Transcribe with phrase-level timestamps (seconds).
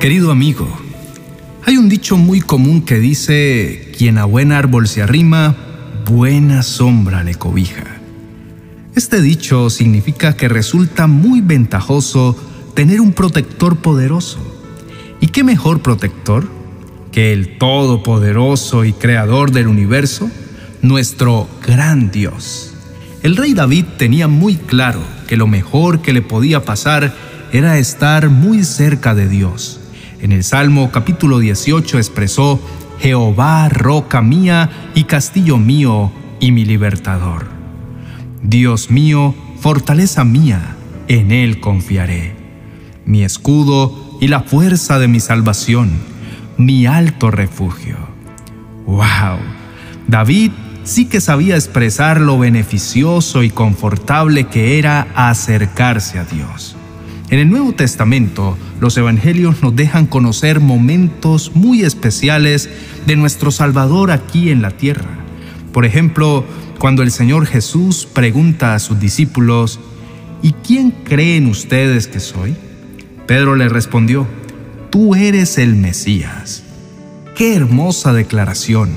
[0.00, 0.68] Querido amigo,
[1.66, 5.56] hay un dicho muy común que dice, quien a buen árbol se arrima,
[6.06, 7.82] buena sombra le cobija.
[8.94, 12.36] Este dicho significa que resulta muy ventajoso
[12.74, 14.38] tener un protector poderoso.
[15.20, 16.48] ¿Y qué mejor protector
[17.10, 20.30] que el todopoderoso y creador del universo,
[20.80, 22.72] nuestro gran Dios?
[23.24, 27.12] El rey David tenía muy claro que lo mejor que le podía pasar
[27.52, 29.80] era estar muy cerca de Dios
[30.20, 32.60] en el Salmo capítulo 18 expresó,
[33.00, 37.46] Jehová, roca mía y castillo mío y mi libertador.
[38.42, 40.76] Dios mío, fortaleza mía,
[41.06, 42.34] en Él confiaré.
[43.04, 45.90] Mi escudo y la fuerza de mi salvación,
[46.56, 47.96] mi alto refugio.
[48.86, 49.38] ¡Wow!
[50.08, 50.52] David
[50.84, 56.77] sí que sabía expresar lo beneficioso y confortable que era acercarse a Dios.
[57.30, 62.70] En el Nuevo Testamento, los evangelios nos dejan conocer momentos muy especiales
[63.04, 65.10] de nuestro Salvador aquí en la tierra.
[65.74, 66.46] Por ejemplo,
[66.78, 69.78] cuando el Señor Jesús pregunta a sus discípulos,
[70.42, 72.56] ¿Y quién creen ustedes que soy?
[73.26, 74.26] Pedro le respondió,
[74.88, 76.62] Tú eres el Mesías.
[77.36, 78.90] Qué hermosa declaración.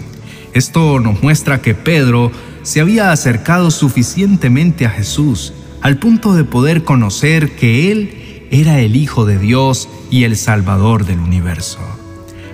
[0.54, 2.32] Esto nos muestra que Pedro
[2.64, 8.21] se había acercado suficientemente a Jesús al punto de poder conocer que Él
[8.52, 11.80] era el Hijo de Dios y el Salvador del universo.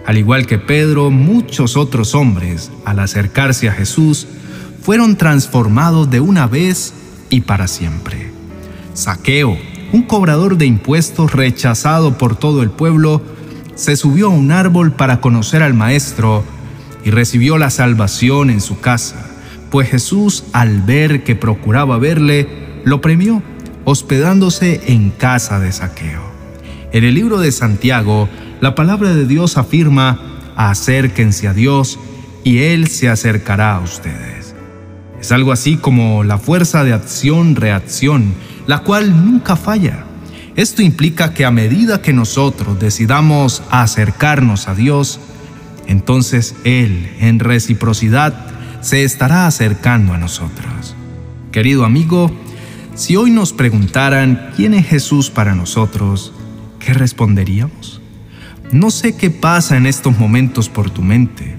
[0.06, 4.28] Al igual que Pedro, muchos otros hombres, al acercarse a Jesús,
[4.84, 6.94] fueron transformados de una vez
[7.32, 8.32] y para siempre.
[8.94, 9.58] Saqueo,
[9.92, 13.22] un cobrador de impuestos rechazado por todo el pueblo,
[13.74, 16.44] se subió a un árbol para conocer al Maestro
[17.04, 19.32] y recibió la salvación en su casa,
[19.72, 22.48] pues Jesús, al ver que procuraba verle,
[22.86, 23.42] lo premió
[23.90, 26.22] hospedándose en casa de saqueo.
[26.92, 28.28] En el libro de Santiago,
[28.60, 30.20] la palabra de Dios afirma,
[30.58, 31.98] acérquense a Dios
[32.44, 34.56] y Él se acercará a ustedes.
[35.22, 38.34] Es algo así como la fuerza de acción-reacción,
[38.66, 40.04] la cual nunca falla.
[40.58, 45.22] Esto implica que a medida que nosotros decidamos acercarnos a Dios,
[45.88, 48.48] entonces Él, en reciprocidad,
[48.82, 50.94] se estará acercando a nosotros.
[51.54, 52.34] Querido amigo,
[52.98, 56.34] si hoy nos preguntaran quién es Jesús para nosotros,
[56.80, 58.02] ¿qué responderíamos?
[58.72, 61.58] No sé qué pasa en estos momentos por tu mente.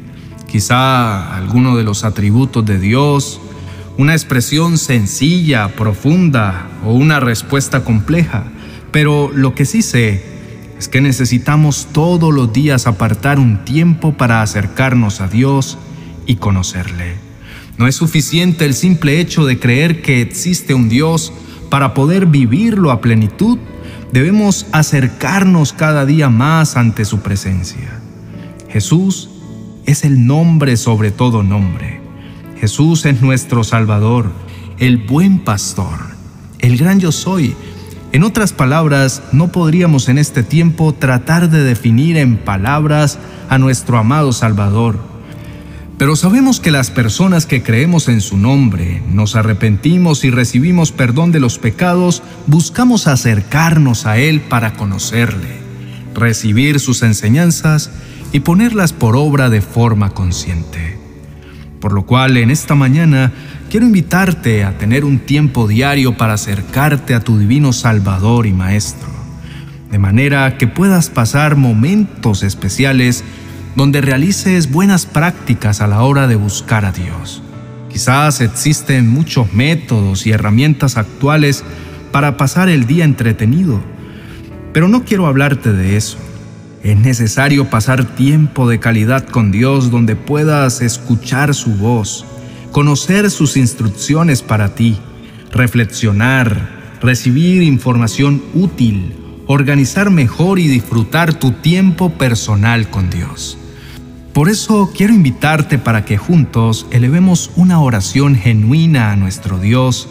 [0.48, 3.41] Quizá alguno de los atributos de Dios,
[3.97, 8.43] una expresión sencilla, profunda o una respuesta compleja.
[8.91, 10.25] Pero lo que sí sé
[10.77, 15.78] es que necesitamos todos los días apartar un tiempo para acercarnos a Dios
[16.27, 17.28] y conocerle.
[17.78, 21.33] No es suficiente el simple hecho de creer que existe un Dios
[21.71, 23.56] para poder vivirlo a plenitud.
[24.12, 28.00] Debemos acercarnos cada día más ante su presencia.
[28.69, 29.31] Jesús
[29.87, 32.00] es el nombre sobre todo nombre.
[32.61, 34.33] Jesús es nuestro Salvador,
[34.78, 36.00] el buen pastor,
[36.59, 37.55] el gran yo soy.
[38.10, 43.99] En otras palabras, no podríamos en este tiempo tratar de definir en palabras a nuestro
[43.99, 45.17] amado Salvador
[45.98, 51.32] pero sabemos que las personas que creemos en su nombre, nos arrepentimos y recibimos perdón
[51.32, 55.59] de los pecados, buscamos acercarnos a Él para conocerle,
[56.14, 57.91] recibir sus enseñanzas
[58.32, 60.97] y ponerlas por obra de forma consciente.
[61.81, 63.32] Por lo cual en esta mañana
[63.69, 69.09] quiero invitarte a tener un tiempo diario para acercarte a tu divino Salvador y Maestro,
[69.91, 73.25] de manera que puedas pasar momentos especiales
[73.78, 77.44] donde realices buenas prácticas a la hora de buscar a Dios.
[77.89, 81.62] Quizás existen muchos métodos y herramientas actuales
[82.11, 83.81] para pasar el día entretenido,
[84.72, 86.19] pero no quiero hablarte de eso.
[86.83, 92.27] Es necesario pasar tiempo de calidad con Dios donde puedas escuchar su voz,
[92.72, 94.99] conocer sus instrucciones para ti,
[95.53, 99.15] reflexionar, recibir información útil,
[99.47, 103.58] organizar mejor y disfrutar tu tiempo personal con Dios.
[104.38, 110.08] Por eso quiero invitarte para que juntos elevemos una oración genuina a nuestro Dios,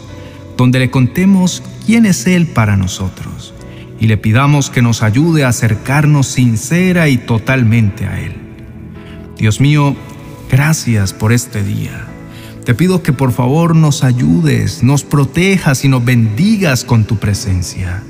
[0.58, 3.54] donde le contemos quién es Él para nosotros
[3.98, 8.34] y le pidamos que nos ayude a acercarnos sincera y totalmente a Él.
[9.38, 9.96] Dios mío,
[10.50, 12.04] gracias por este día.
[12.66, 18.02] Te pido que por favor nos ayudes, nos protejas y nos bendigas con tu presencia.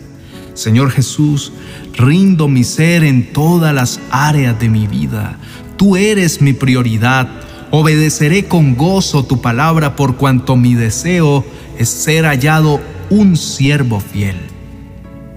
[0.54, 1.52] Señor Jesús,
[1.96, 5.38] rindo mi ser en todas las áreas de mi vida
[5.78, 7.28] Tú eres mi prioridad.
[7.70, 11.44] Obedeceré con gozo tu palabra por cuanto mi deseo
[11.78, 12.80] es ser hallado
[13.10, 14.36] un siervo fiel.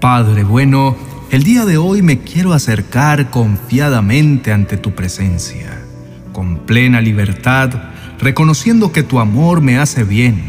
[0.00, 0.96] Padre bueno,
[1.30, 5.80] el día de hoy me quiero acercar confiadamente ante tu presencia,
[6.32, 7.70] con plena libertad,
[8.18, 10.42] reconociendo que tu amor me hace bien.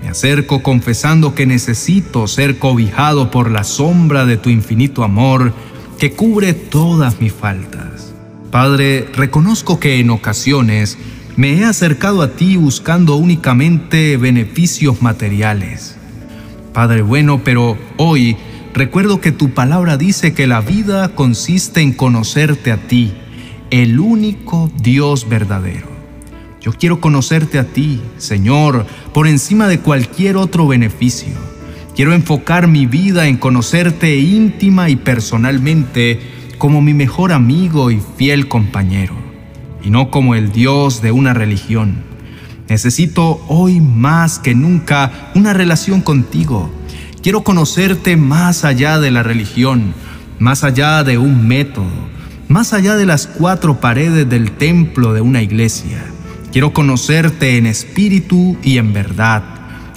[0.00, 5.52] Me acerco confesando que necesito ser cobijado por la sombra de tu infinito amor
[5.98, 8.11] que cubre todas mis faltas.
[8.52, 10.98] Padre, reconozco que en ocasiones
[11.36, 15.96] me he acercado a ti buscando únicamente beneficios materiales.
[16.74, 18.36] Padre bueno, pero hoy
[18.74, 23.14] recuerdo que tu palabra dice que la vida consiste en conocerte a ti,
[23.70, 25.88] el único Dios verdadero.
[26.60, 28.84] Yo quiero conocerte a ti, Señor,
[29.14, 31.32] por encima de cualquier otro beneficio.
[31.96, 38.46] Quiero enfocar mi vida en conocerte íntima y personalmente como mi mejor amigo y fiel
[38.46, 39.16] compañero,
[39.82, 42.04] y no como el Dios de una religión.
[42.68, 46.70] Necesito hoy más que nunca una relación contigo
[47.20, 49.92] Quiero conocerte más allá de la religión,
[50.38, 51.90] más allá de un método,
[52.48, 56.04] más allá de las cuatro paredes del templo de una iglesia.
[56.52, 59.42] Quiero conocerte en espíritu y en verdad.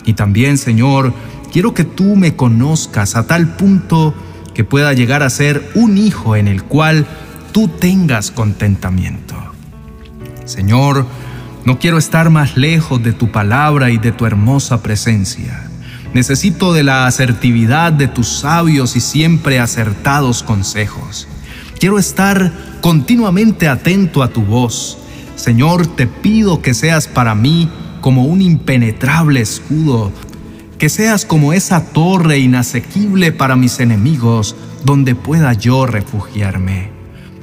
[0.05, 1.13] Y también, Señor,
[1.51, 4.13] quiero que tú me conozcas a tal punto
[4.55, 7.05] que pueda llegar a ser un hijo en el cual
[7.51, 9.35] tú tengas contentamiento.
[10.45, 11.05] Señor,
[11.65, 15.67] no quiero estar más lejos de tu palabra y de tu hermosa presencia.
[16.13, 21.27] Necesito de la asertividad de tus sabios y siempre acertados consejos.
[21.79, 24.97] Quiero estar continuamente atento a tu voz.
[25.35, 27.69] Señor, te pido que seas para mí
[27.99, 30.13] como un impenetrable escudo,
[30.77, 36.91] que seas como esa torre inasequible para mis enemigos, donde pueda yo refugiarme.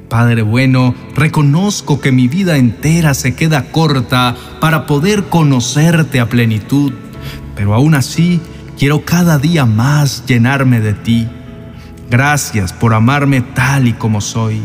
[0.09, 6.93] Padre bueno, reconozco que mi vida entera se queda corta para poder conocerte a plenitud,
[7.55, 8.41] pero aún así
[8.83, 11.29] Quiero cada día más llenarme de ti.
[12.11, 14.61] Gracias por amarme tal y como soy.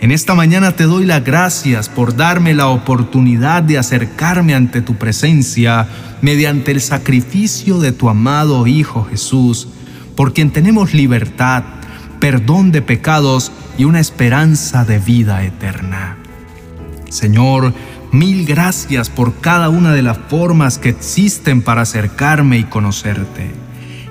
[0.00, 4.94] En esta mañana te doy las gracias por darme la oportunidad de acercarme ante tu
[4.94, 5.88] presencia
[6.22, 9.68] mediante el sacrificio de tu amado Hijo Jesús,
[10.14, 11.64] por quien tenemos libertad,
[12.20, 16.16] perdón de pecados y una esperanza de vida eterna.
[17.08, 17.72] Señor,
[18.10, 23.50] Mil gracias por cada una de las formas que existen para acercarme y conocerte.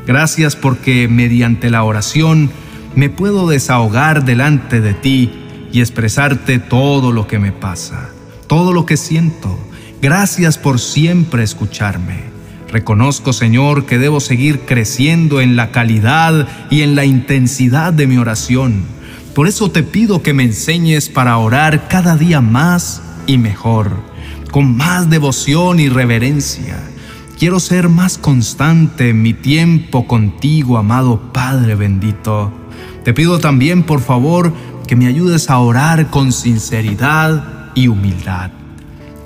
[0.06, 2.52] Gracias porque mediante la oración
[2.96, 5.47] me puedo desahogar delante de ti
[5.78, 8.10] y expresarte todo lo que me pasa,
[8.48, 9.60] todo lo que siento.
[10.02, 12.24] Gracias por siempre escucharme.
[12.72, 18.18] Reconozco, Señor, que debo seguir creciendo en la calidad y en la intensidad de mi
[18.18, 18.86] oración.
[19.36, 23.92] Por eso te pido que me enseñes para orar cada día más y mejor,
[24.50, 26.80] con más devoción y reverencia.
[27.38, 32.52] Quiero ser más constante en mi tiempo contigo, amado Padre bendito.
[33.04, 34.52] Te pido también, por favor,
[34.88, 38.52] que me ayudes a orar con sinceridad y humildad.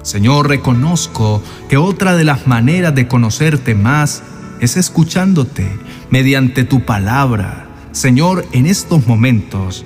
[0.02, 4.24] Señor, reconozco que otra de las maneras de conocerte más
[4.60, 5.72] es escuchándote
[6.10, 7.68] mediante tu palabra.
[7.92, 9.86] Señor, en estos momentos,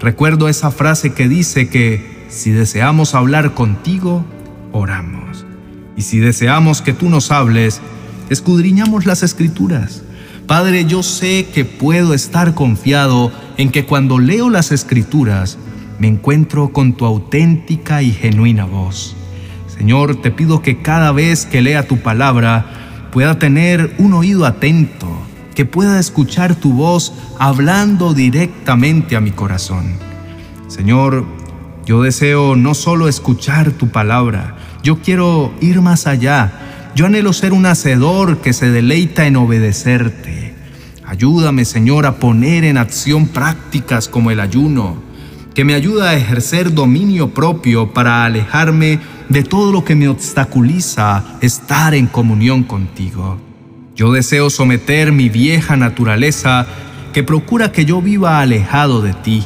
[0.00, 4.24] recuerdo esa frase que dice que si deseamos hablar contigo,
[4.72, 5.44] oramos.
[5.96, 7.80] Y si deseamos que tú nos hables,
[8.30, 10.02] escudriñamos las escrituras.
[10.46, 15.58] Padre, yo sé que puedo estar confiado en que cuando leo las escrituras,
[15.98, 19.16] me encuentro con tu auténtica y genuina voz.
[19.66, 25.08] Señor, te pido que cada vez que lea tu palabra pueda tener un oído atento,
[25.56, 29.94] que pueda escuchar tu voz hablando directamente a mi corazón.
[30.68, 31.24] Señor,
[31.86, 36.52] yo deseo no solo escuchar tu palabra, yo quiero ir más allá.
[36.96, 40.54] Yo anhelo ser un hacedor que se deleita en obedecerte.
[41.04, 44.96] Ayúdame, Señor, a poner en acción prácticas como el ayuno,
[45.52, 48.98] que me ayuda a ejercer dominio propio para alejarme
[49.28, 53.38] de todo lo que me obstaculiza estar en comunión contigo.
[53.94, 56.66] Yo deseo someter mi vieja naturaleza
[57.12, 59.44] que procura que yo viva alejado de ti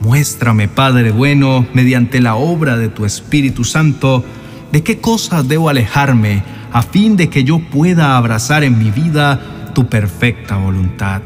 [0.00, 4.24] Muéstrame, Padre bueno, mediante la obra de tu Espíritu Santo,
[4.70, 9.70] de qué cosas debo alejarme a fin de que yo pueda abrazar en mi vida
[9.74, 11.22] tu perfecta voluntad.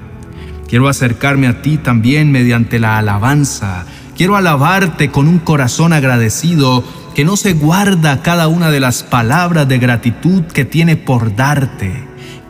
[0.69, 3.85] Quiero acercarme a ti también mediante la alabanza.
[4.17, 6.85] Quiero alabarte con un corazón agradecido
[7.15, 12.05] que no se guarda cada una de las palabras de gratitud que tiene por darte.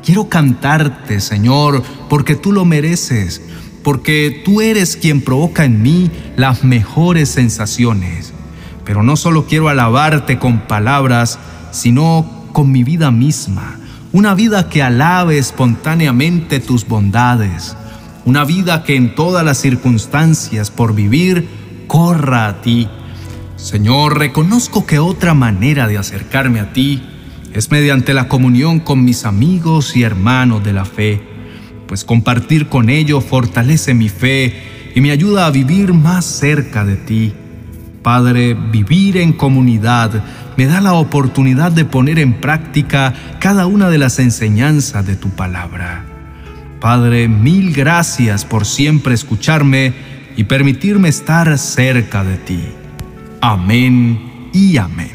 [0.05, 3.43] Quiero cantarte, Señor, porque tú lo mereces
[3.83, 8.33] porque tú eres quien provoca en mí las mejores sensaciones.
[8.85, 11.39] Pero no solo quiero alabarte con palabras,
[11.71, 13.79] sino con mi vida misma,
[14.13, 17.77] una vida que alabe espontáneamente tus bondades.
[18.25, 21.49] una vida que en todas las circunstancias por vivir
[21.89, 22.89] corra a ti.
[23.57, 27.03] Señor, reconozco que otra manera de acercarme a ti
[27.53, 31.21] es mediante la comunión con mis amigos y hermanos de la fe,
[31.87, 36.97] pues compartir con ellos fortalece mi fe y me ayuda a vivir más cerca de
[36.97, 37.33] ti.
[38.03, 40.25] Padre, vivir en comunidad
[40.57, 45.31] me da la oportunidad de poner en práctica cada una de las enseñanzas de tu
[45.31, 46.05] palabra.
[46.81, 49.93] Padre, mil gracias por siempre escucharme
[50.37, 52.61] y permitirme estar cerca de ti.
[53.41, 55.11] Amén y amén.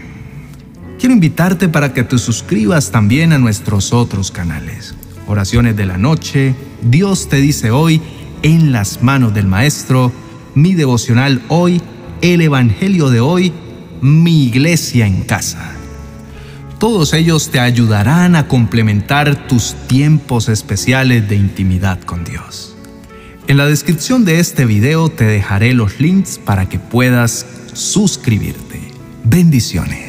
[0.99, 4.95] Quiero invitarte para que te suscribas también a nuestros otros canales.
[5.27, 8.01] Oraciones de la noche, Dios te dice hoy,
[8.41, 10.11] en las manos del Maestro,
[10.55, 11.81] mi devocional hoy,
[12.21, 13.53] el Evangelio de hoy,
[14.01, 15.71] mi iglesia en casa.
[16.79, 22.75] Todos ellos te ayudarán a complementar tus tiempos especiales de intimidad con Dios.
[23.47, 28.81] En la descripción de este video te dejaré los links para que puedas suscribirte.
[29.23, 30.06] Bendiciones.